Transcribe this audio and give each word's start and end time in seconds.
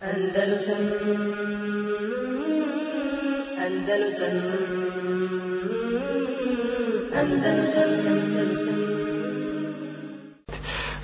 Andalusam 0.00 0.76
Andalusam 7.16 8.00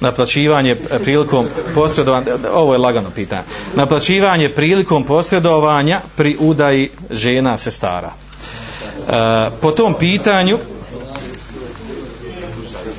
naplaćivanje 0.01 0.77
prilikom 1.05 1.47
posredovanja, 1.75 2.27
ovo 2.55 2.73
je 2.75 2.79
lagano 2.79 3.11
pitanje, 3.11 3.43
naplaćivanje 3.75 4.53
prilikom 4.55 5.05
posredovanja 5.05 6.01
pri 6.17 6.37
udaji 6.41 6.91
žena 7.11 7.57
sestara. 7.57 8.11
E, 8.11 9.51
po 9.61 9.71
tom 9.71 9.95
pitanju 9.95 10.59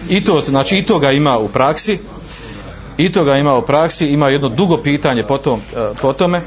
i 0.10 0.24
to, 0.24 0.42
znači 0.42 0.78
i 0.78 0.86
to 0.86 1.00
ga 1.00 1.12
ima 1.12 1.38
u 1.38 1.48
praksi 1.48 2.00
i 2.98 3.12
to 3.12 3.24
ga 3.24 3.38
ima 3.38 3.58
u 3.58 3.62
praksi 3.62 4.08
ima 4.08 4.30
jedno 4.30 4.50
dugo 4.50 4.78
pitanje 4.78 5.24
po, 5.24 5.38
tom, 5.38 5.60
e, 5.76 5.94
po 6.02 6.14
tome. 6.14 6.42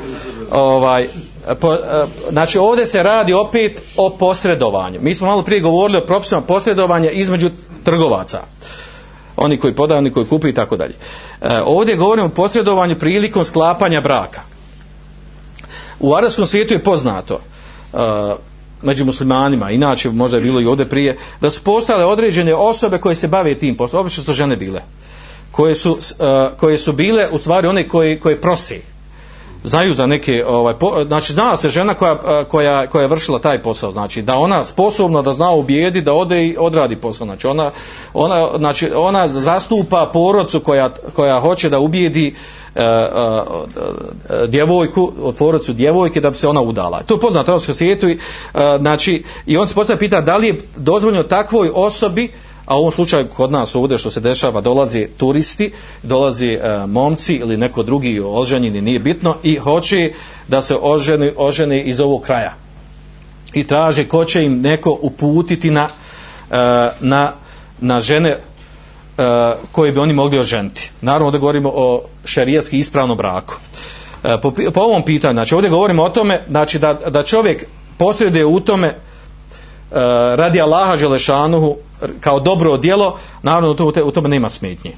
Ovaj, 0.51 1.09
po, 1.61 1.75
e, 1.75 1.79
znači 2.31 2.59
ovdje 2.59 2.87
se 2.87 3.03
radi 3.03 3.33
opet 3.33 3.79
o 3.97 4.11
posredovanju. 4.11 5.01
Mi 5.01 5.15
smo 5.15 5.27
malo 5.27 5.43
prije 5.43 5.61
govorili 5.61 5.99
o 5.99 6.07
propisima 6.07 6.41
posredovanja 6.41 7.11
između 7.11 7.51
trgovaca. 7.85 8.41
Oni 9.37 9.57
koji 9.57 9.75
podaju, 9.75 9.99
oni 9.99 10.13
koji 10.13 10.27
kupuju 10.27 10.51
i 10.51 10.55
tako 10.55 10.77
dalje. 10.77 10.95
E, 11.41 11.61
ovdje 11.65 11.97
govorimo 11.97 12.27
o 12.27 12.35
posredovanju 12.35 12.99
prilikom 12.99 13.45
sklapanja 13.45 14.01
braka. 14.01 14.41
U 16.01 16.15
arabskom 16.15 16.47
svijetu 16.47 16.75
je 16.75 16.85
poznato 16.85 17.41
među 18.83 19.05
muslimanima, 19.05 19.71
inače 19.71 20.11
možda 20.11 20.37
je 20.37 20.43
bilo 20.43 20.61
i 20.61 20.67
ovdje 20.67 20.89
prije, 20.89 21.17
da 21.41 21.51
su 21.51 21.63
postale 21.63 22.05
određene 22.05 22.55
osobe 22.55 22.99
koje 22.99 23.15
se 23.15 23.29
bave 23.29 23.55
tim 23.55 23.77
poslom, 23.77 24.01
obično 24.01 24.25
su 24.25 24.33
žene 24.33 24.57
bile, 24.57 24.81
koje 25.51 25.75
su, 25.75 25.99
e, 26.21 26.49
koje 26.57 26.79
su 26.79 26.93
bile 26.93 27.29
u 27.31 27.39
stvari 27.39 27.69
one 27.69 27.89
koje, 27.89 28.21
koje 28.21 28.41
prosi 28.41 28.81
znaju 29.65 29.95
za 29.95 30.07
neke 30.07 30.45
ovaj 30.47 30.75
po, 30.75 31.05
znači 31.05 31.33
zna 31.33 31.57
se 31.57 31.69
žena 31.69 31.95
koja, 31.95 32.45
koja, 32.45 32.87
koja 32.87 33.03
je 33.03 33.09
vršila 33.09 33.39
taj 33.39 33.63
posao 33.63 33.93
znači 33.93 34.23
da 34.23 34.39
ona 34.39 34.65
sposobna 34.65 35.23
da 35.23 35.33
zna 35.33 35.51
ubijedi 35.51 36.01
da 36.01 36.13
ode 36.13 36.47
i 36.47 36.57
odradi 36.59 36.97
posao 36.97 37.27
znači 37.27 37.47
ona, 37.47 37.71
ona, 38.15 38.49
znači 38.59 38.91
ona 38.95 39.29
zastupa 39.29 40.11
porodcu 40.13 40.61
koja, 40.61 40.91
koja 41.17 41.41
hoće 41.41 41.69
da 41.69 41.79
ubijedi 41.79 42.35
uh, 42.75 42.83
uh, 42.83 44.49
djevojku 44.49 45.13
porodcu 45.39 45.73
djevojke 45.73 46.21
da 46.21 46.31
bi 46.31 46.37
se 46.37 46.49
ona 46.49 46.61
udala. 46.61 47.03
To 47.03 47.15
je 47.15 47.21
poznato 47.21 47.55
u 47.55 47.59
svijetu 47.59 48.09
i, 48.09 48.19
uh, 48.55 48.61
znači 48.81 49.25
i 49.47 49.57
on 49.57 49.69
se 49.69 49.75
postavlja 49.75 49.99
pita 49.99 50.21
da 50.21 50.37
li 50.37 50.47
je 50.47 50.59
dozvoljeno 50.77 51.23
takvoj 51.23 51.71
osobi 51.75 52.33
a 52.71 52.77
u 52.77 52.79
ovom 52.79 52.93
slučaju 52.93 53.29
kod 53.29 53.53
nas 53.53 53.75
ovdje 53.75 53.99
što 53.99 54.11
se 54.11 54.21
dešava 54.21 54.61
dolazi 54.61 55.09
turisti, 55.17 55.73
dolazi 56.03 56.47
e, 56.47 56.87
momci 56.87 57.35
ili 57.35 57.57
neko 57.57 57.83
drugi 57.83 58.21
oženjeni, 58.25 58.81
nije 58.81 58.99
bitno 58.99 59.37
i 59.43 59.57
hoće 59.57 60.13
da 60.49 60.63
se 60.63 60.77
oženi, 60.81 61.33
oženi 61.37 61.83
iz 61.83 62.01
ovog 62.01 62.23
kraja 62.23 62.55
i 63.55 63.67
traže 63.67 64.05
ko 64.05 64.25
će 64.25 64.45
im 64.45 64.61
neko 64.61 64.99
uputiti 65.03 65.71
na, 65.71 65.89
e, 66.51 66.91
na, 67.01 67.33
na 67.81 68.01
žene 68.01 68.31
e, 68.31 68.39
koje 69.73 69.93
bi 69.93 69.99
oni 70.01 70.13
mogli 70.13 70.39
oženiti. 70.39 70.91
Naravno 71.01 71.31
da 71.31 71.39
govorimo 71.39 71.73
o 71.75 72.03
šerijatski 72.25 72.79
ispravnom 72.79 73.17
braku. 73.17 73.55
E, 74.25 74.41
po, 74.43 74.53
po 74.75 74.81
ovom 74.81 75.05
pitanju, 75.05 75.35
znači 75.35 75.55
ovdje 75.55 75.71
govorimo 75.71 76.03
o 76.03 76.11
tome 76.11 76.41
znači 76.49 76.79
da, 76.79 76.95
da 76.95 77.25
čovjek 77.25 77.67
posreduje 77.99 78.45
u 78.45 78.61
tome 78.61 78.95
radi 80.37 80.61
Allaha 80.61 80.97
Želešanuhu 80.97 81.77
kao 82.21 82.41
dobro 82.41 82.77
djelo, 82.77 83.19
naravno 83.43 83.75
to, 83.75 83.93
u 84.05 84.11
tome 84.11 84.29
nema 84.29 84.51
smetnje. 84.51 84.93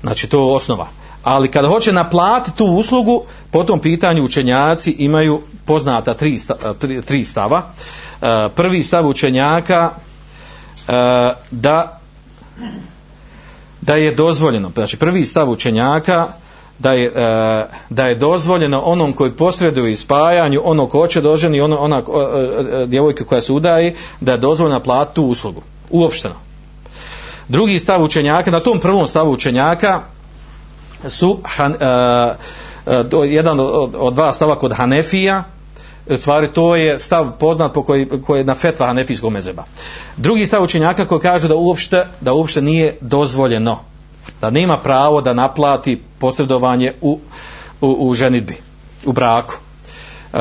Znači 0.00 0.26
to 0.26 0.38
je 0.38 0.54
osnova. 0.54 0.86
Ali 1.22 1.50
kada 1.50 1.68
hoće 1.68 1.92
naplatiti 1.92 2.56
tu 2.56 2.64
uslugu, 2.64 3.24
po 3.50 3.64
tom 3.64 3.78
pitanju 3.78 4.24
učenjaci 4.24 4.90
imaju 4.90 5.42
poznata 5.64 6.14
tri, 6.14 6.38
tri, 6.78 7.02
tri 7.02 7.24
stava. 7.24 7.62
Uh, 8.20 8.28
prvi 8.54 8.82
stav 8.82 9.06
učenjaka 9.06 9.90
da 11.50 12.00
da 13.80 13.94
je 13.94 14.14
dozvoljeno. 14.14 14.70
Znači 14.74 14.96
prvi 14.96 15.24
stav 15.24 15.50
učenjaka 15.50 16.26
da 16.78 16.92
je, 16.92 17.06
e, 17.06 17.66
da 17.90 18.06
je 18.06 18.14
dozvoljeno 18.14 18.80
onom 18.80 19.12
koji 19.12 19.30
posreduje 19.30 19.96
spajanju 19.96 20.62
ono 20.64 20.86
ko 20.86 20.98
hoće 20.98 21.20
doženi 21.20 21.60
ono, 21.60 21.76
ona 21.76 21.96
e, 21.96 22.82
e, 22.82 22.86
djevojka 22.86 23.24
koja 23.24 23.40
se 23.40 23.52
udaje 23.52 23.94
da 24.20 24.32
je 24.32 24.38
dozvoljeno 24.38 24.80
platiti 24.80 25.14
tu 25.14 25.24
uslugu. 25.24 25.62
Uopšteno. 25.90 26.34
Drugi 27.48 27.78
stav 27.78 28.02
učenjaka 28.02 28.50
na 28.50 28.60
tom 28.60 28.80
prvom 28.80 29.06
stavu 29.06 29.32
učenjaka 29.32 30.00
su 31.08 31.38
jedan 33.24 33.60
od, 33.60 33.94
od 33.98 34.14
dva 34.14 34.32
stava 34.32 34.58
kod 34.58 34.72
Hanefija. 34.72 35.44
U 36.06 36.16
stvari 36.16 36.48
to 36.52 36.76
je 36.76 36.98
stav 36.98 37.32
poznat 37.38 37.72
po 37.72 37.82
koji, 37.82 38.08
koji 38.26 38.40
je 38.40 38.44
na 38.44 38.54
fetva 38.54 38.86
Hanefijskog 38.86 39.32
mezeba 39.32 39.64
drugi 40.16 40.46
stav 40.46 40.62
učenjaka 40.62 41.04
koji 41.04 41.20
kaže 41.20 41.48
da 41.48 41.54
uopšte, 41.54 42.06
da 42.20 42.32
uopšte 42.32 42.62
nije 42.62 42.96
dozvoljeno 43.00 43.78
da 44.40 44.50
nema 44.50 44.76
pravo 44.76 45.20
da 45.20 45.32
naplati 45.32 46.02
posredovanje 46.18 46.92
u, 47.00 47.20
u, 47.80 47.96
u 48.08 48.14
ženitbi, 48.14 48.56
u 49.06 49.12
braku. 49.12 49.54
E, 50.32 50.38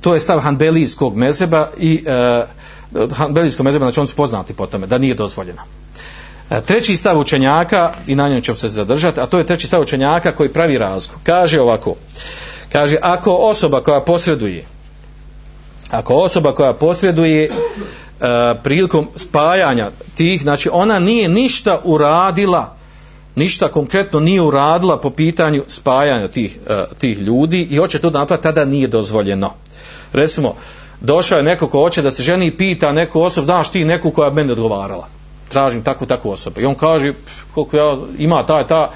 to 0.00 0.14
je 0.14 0.20
stav 0.20 0.38
hanbelijskog 0.38 1.16
mezeba 1.16 1.68
i 1.78 2.04
e, 2.06 2.44
hanbelijskog 3.12 3.64
mezeba, 3.64 3.84
znači 3.84 4.00
on 4.00 4.06
su 4.06 4.16
poznati 4.16 4.54
po 4.54 4.66
tome, 4.66 4.86
da 4.86 4.98
nije 4.98 5.14
dozvoljeno. 5.14 5.62
E, 6.50 6.60
treći 6.60 6.96
stav 6.96 7.18
učenjaka, 7.18 7.92
i 8.06 8.14
na 8.14 8.28
njom 8.28 8.40
ćemo 8.40 8.56
se 8.56 8.68
zadržati, 8.68 9.20
a 9.20 9.26
to 9.26 9.38
je 9.38 9.46
treći 9.46 9.66
stav 9.66 9.82
učenjaka 9.82 10.34
koji 10.34 10.52
pravi 10.52 10.78
razgu. 10.78 11.14
Kaže 11.22 11.60
ovako, 11.60 11.94
kaže, 12.72 12.96
ako 13.02 13.34
osoba 13.34 13.80
koja 13.80 14.00
posreduje, 14.00 14.64
ako 15.90 16.14
osoba 16.14 16.54
koja 16.54 16.72
posreduje 16.72 17.44
e, 17.44 17.50
prilikom 18.62 19.08
spajanja 19.16 19.90
tih, 20.14 20.42
znači 20.42 20.68
ona 20.72 20.98
nije 20.98 21.28
ništa 21.28 21.80
uradila 21.84 22.77
ništa 23.38 23.68
konkretno 23.68 24.20
nije 24.20 24.42
uradila 24.42 24.98
po 25.00 25.10
pitanju 25.10 25.64
spajanja 25.68 26.28
tih, 26.28 26.58
uh, 26.66 26.98
tih 26.98 27.18
ljudi 27.18 27.62
i 27.70 27.76
hoće 27.76 27.98
to 27.98 28.10
napraviti, 28.10 28.42
tada 28.42 28.64
nije 28.64 28.86
dozvoljeno. 28.88 29.50
Recimo, 30.12 30.54
došao 31.00 31.36
je 31.36 31.42
neko 31.42 31.68
ko 31.68 31.80
hoće 31.80 32.02
da 32.02 32.10
se 32.10 32.22
ženi 32.22 32.46
i 32.46 32.56
pita 32.56 32.92
neku 32.92 33.20
osobu, 33.20 33.44
znaš 33.44 33.70
ti 33.70 33.84
neku 33.84 34.10
koja 34.10 34.30
meni 34.30 34.52
odgovarala. 34.52 35.08
Tražim 35.48 35.82
takvu, 35.82 36.06
takvu 36.06 36.30
osobu. 36.30 36.60
I 36.60 36.64
on 36.64 36.74
kaže, 36.74 37.12
koliko 37.54 37.76
ja, 37.76 37.96
ima 38.18 38.42
ta, 38.42 38.64
ta, 38.66 38.90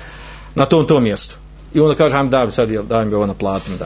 na 0.54 0.66
tom, 0.66 0.86
tom 0.86 1.02
mjestu. 1.02 1.36
I 1.75 1.81
onda 1.81 1.94
kaže, 1.94 2.16
ajme 2.16 2.31
daj 2.31 2.47
mi 2.47 2.52
sad, 2.52 2.69
daj 2.69 3.04
mi 3.04 3.14
ovo 3.14 3.26
na 3.26 3.34
platim, 3.34 3.76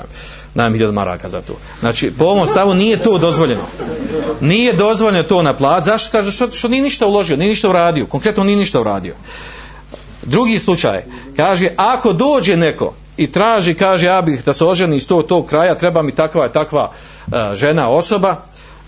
daj 0.54 0.70
mi, 0.70 0.78
daj 0.78 0.88
mi 0.88 0.92
maraka 0.92 1.28
za 1.28 1.40
to. 1.40 1.54
Znači, 1.80 2.10
po 2.18 2.24
ovom 2.24 2.46
stavu 2.46 2.74
nije 2.74 3.02
to 3.02 3.18
dozvoljeno. 3.18 3.62
Nije 4.40 4.72
dozvoljeno 4.72 5.22
to 5.22 5.42
na 5.42 5.54
plat. 5.54 5.84
Zašto? 5.84 6.12
Kaže, 6.12 6.32
što, 6.32 6.52
što 6.52 6.68
nije 6.68 6.82
ništa 6.82 7.06
uložio, 7.06 7.36
nije 7.36 7.48
ništa 7.48 7.68
uradio. 7.68 8.06
Konkretno 8.06 8.44
nije 8.44 8.56
ništa 8.56 8.80
uradio. 8.80 9.14
Drugi 10.26 10.58
slučaj, 10.58 11.02
kaže, 11.36 11.68
ako 11.76 12.12
dođe 12.12 12.56
neko 12.56 12.92
i 13.16 13.32
traži, 13.32 13.74
kaže, 13.74 14.06
ja 14.06 14.22
bih 14.22 14.44
da 14.44 14.52
se 14.52 14.64
oženi 14.64 14.96
iz 14.96 15.08
tog, 15.08 15.26
tog 15.26 15.46
kraja, 15.46 15.74
treba 15.74 16.02
mi 16.02 16.12
takva 16.12 16.48
takva 16.48 16.90
uh, 16.90 17.32
žena, 17.54 17.88
osoba, 17.88 18.30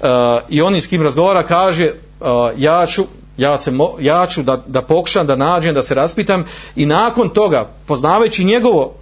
uh, 0.00 0.06
i 0.48 0.62
oni 0.62 0.80
s 0.80 0.86
kim 0.86 1.02
razgovara, 1.02 1.42
kaže, 1.42 1.92
uh, 2.20 2.26
ja 2.56 2.86
ću, 2.86 3.04
ja, 3.36 3.58
se 3.58 3.70
mo, 3.70 3.94
ja 4.00 4.26
ću 4.26 4.42
da, 4.42 4.58
da 4.66 4.82
pokušam, 4.82 5.26
da 5.26 5.36
nađem, 5.36 5.74
da 5.74 5.82
se 5.82 5.94
raspitam 5.94 6.44
i 6.76 6.86
nakon 6.86 7.28
toga, 7.28 7.68
poznavajući 7.86 8.44
njegovo 8.44 8.94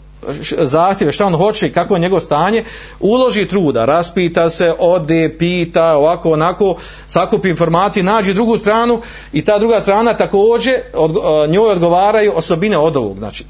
zahtjeve, 0.59 1.12
šta 1.12 1.27
on 1.27 1.34
hoće 1.34 1.72
kako 1.72 1.94
je 1.94 2.00
njegovo 2.00 2.21
stanje, 2.21 2.65
uloži 3.00 3.47
truda, 3.47 3.84
raspita 3.84 4.50
se, 4.50 4.75
ode, 4.78 5.37
pita, 5.38 5.97
ovako, 5.97 6.32
onako, 6.32 6.77
sakupi 7.06 7.49
informacije, 7.49 8.03
nađe 8.03 8.34
drugu 8.34 8.59
stranu 8.59 9.00
i 9.32 9.44
ta 9.44 9.59
druga 9.59 9.81
strana 9.81 10.16
također 10.16 10.75
od, 10.94 11.16
njoj 11.50 11.71
odgovaraju 11.71 12.32
osobine 12.37 12.78
od 12.78 12.97
ovog. 12.97 13.19
Znači, 13.19 13.44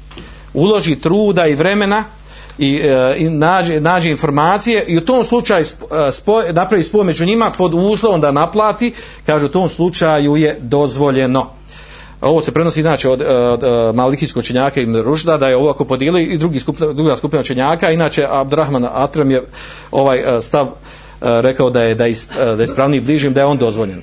uloži 0.53 0.95
truda 0.95 1.47
i 1.47 1.55
vremena 1.55 2.03
i, 2.57 2.75
e, 2.75 3.15
i 3.17 3.29
nađe, 3.29 3.79
nađe 3.79 4.09
informacije 4.09 4.85
i 4.87 4.97
u 4.97 5.05
tom 5.05 5.23
slučaju 5.23 5.65
spoj, 6.11 6.53
napravi 6.53 6.83
spoj 6.83 7.03
među 7.03 7.25
njima 7.25 7.51
pod 7.57 7.73
uslovom 7.73 8.21
da 8.21 8.31
naplati, 8.31 8.93
kaže 9.25 9.45
u 9.45 9.49
tom 9.49 9.69
slučaju 9.69 10.35
je 10.35 10.57
dozvoljeno 10.61 11.56
ovo 12.21 12.41
se 12.41 12.51
prenosi 12.51 12.79
inače 12.79 13.09
od, 13.09 13.21
od, 13.21 13.63
od 13.63 13.95
malikijskog 13.95 14.39
učenjaka 14.39 14.81
Ibn 14.81 14.95
Rušda 14.95 15.37
da 15.37 15.49
je 15.49 15.55
ovako 15.55 15.85
podijeli 15.85 16.23
i 16.23 16.37
drugi 16.37 16.59
skupina, 16.59 16.93
druga 16.93 17.15
skupina 17.17 17.41
učenjaka. 17.41 17.91
Inače 17.91 18.27
Abdurrahman 18.29 18.87
Atram 18.93 19.31
je 19.31 19.43
ovaj 19.91 20.23
stav 20.41 20.67
rekao 21.21 21.69
da 21.69 21.83
je 21.83 21.95
da 21.95 22.05
je, 22.05 22.15
da 22.57 22.63
ispravni 22.63 22.99
bližim 23.01 23.33
da 23.33 23.41
je 23.41 23.45
on 23.45 23.57
dozvoljen. 23.57 24.01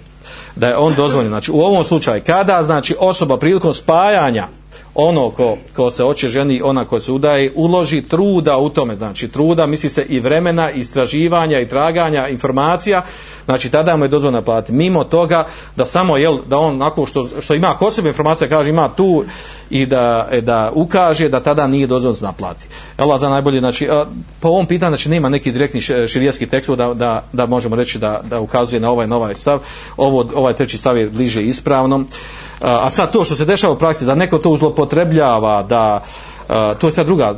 Da 0.57 0.69
je 0.69 0.77
on 0.77 0.95
dozvoljen. 0.95 1.29
Znači 1.29 1.53
u 1.53 1.61
ovom 1.61 1.85
slučaju 1.85 2.23
kada 2.27 2.63
znači 2.63 2.97
osoba 2.99 3.37
prilikom 3.37 3.75
spajanja 3.75 4.49
ono 4.94 5.31
ko, 5.31 5.56
ko 5.76 5.91
se 5.91 6.02
hoće 6.02 6.29
ženi, 6.29 6.61
ona 6.64 6.85
koja 6.85 7.00
se 7.00 7.12
udaje, 7.12 7.52
uloži 7.55 8.02
truda 8.02 8.58
u 8.58 8.69
tome, 8.69 8.96
znači 8.96 9.29
truda, 9.29 9.67
misli 9.67 9.91
se 9.91 10.02
i 10.08 10.20
vremena, 10.20 10.70
istraživanja, 10.70 11.61
i 11.61 11.69
traganja, 11.69 12.29
informacija, 12.29 13.02
znači 13.44 13.70
tada 13.70 13.96
mu 13.96 14.05
je 14.05 14.08
dozvoljeno 14.08 14.43
platiti. 14.43 14.73
Mimo 14.73 15.05
toga, 15.05 15.46
da 15.76 15.85
samo, 15.85 16.17
jel, 16.17 16.38
da 16.46 16.58
on 16.58 16.79
nakon 16.79 17.06
što, 17.06 17.29
što 17.41 17.55
ima 17.55 17.76
kod 17.76 17.94
sebe 17.94 18.08
informacija, 18.08 18.49
kaže 18.49 18.70
ima 18.70 18.88
tu 18.88 19.25
i 19.70 19.87
da, 19.87 20.29
e, 20.31 20.41
da 20.41 20.70
ukaže, 20.75 21.29
da 21.29 21.41
tada 21.41 21.67
nije 21.67 21.87
dozvoljeno 21.87 22.26
naplati. 22.26 22.67
Allah 22.96 23.20
za 23.20 23.29
najbolje, 23.29 23.61
znači, 23.61 23.88
a, 23.91 24.05
po 24.41 24.49
ovom 24.49 24.67
pitanju, 24.67 24.91
znači, 24.91 25.08
nema 25.08 25.29
neki 25.29 25.52
direktni 25.52 25.81
širijetski 25.81 26.46
tekst 26.46 26.70
da, 26.70 26.94
da, 26.94 27.25
da 27.32 27.46
možemo 27.46 27.76
reći 27.76 27.99
da, 27.99 28.20
da 28.31 28.41
ukazuje 28.41 28.81
na 28.81 28.91
ovaj, 28.91 29.06
na 29.06 29.17
ovaj 29.17 29.35
stav. 29.35 29.58
Ovo, 29.96 30.26
ovaj 30.35 30.55
treći 30.55 30.79
stav 30.79 30.96
je 30.96 31.11
bliže 31.11 31.43
ispravnom. 31.43 32.06
A 32.61 32.91
sad 32.91 33.12
to 33.12 33.25
što 33.25 33.35
se 33.35 33.44
dešava 33.44 33.73
u 33.73 33.79
praksi, 33.79 34.05
da 34.05 34.14
neko 34.14 34.38
to 34.38 34.50
zlopotrebljava, 34.85 35.63
da 35.63 36.03
to 36.81 36.87
je 36.87 36.93
sad 36.93 37.07
druga, 37.07 37.35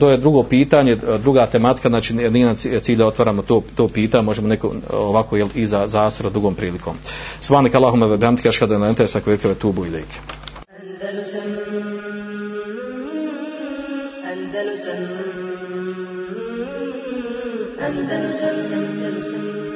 to, 0.00 0.10
je 0.10 0.16
drugo 0.16 0.42
pitanje, 0.42 0.96
druga 1.22 1.46
tematika, 1.46 1.88
znači 1.88 2.14
nije 2.14 2.46
na 2.46 2.54
cilj 2.80 2.96
da 2.96 3.06
otvaramo 3.06 3.42
to, 3.42 3.62
to 3.76 3.88
pitanje, 3.88 4.22
možemo 4.22 4.48
neko 4.48 4.72
ovako 4.92 5.36
jel, 5.36 5.48
i 5.54 5.66
za 5.66 5.88
zastora 5.88 6.30
drugom 6.30 6.54
prilikom. 6.54 6.96
Svanik 7.40 7.74
Allahume 7.74 8.06
ve 8.06 8.16
bihamdike 8.16 8.48
ašhadu 8.48 8.74
an 8.74 8.80
la 8.80 8.88
ilaha 8.88 9.30
illa 9.44 9.52
atubu 9.52 9.86
ilaik. 9.86 10.06
Andalusam 10.70 11.42
Andalusam 14.30 15.00
Andalusam 17.80 19.73